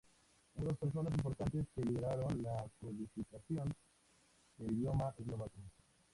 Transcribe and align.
Hubo 0.55 0.65
dos 0.65 0.77
personas 0.79 1.13
importantes 1.13 1.67
que 1.75 1.81
lideraron 1.85 2.41
la 2.41 2.67
codificación 2.79 3.71
del 4.57 4.71
idioma 4.71 5.13
eslovaco. 5.19 5.59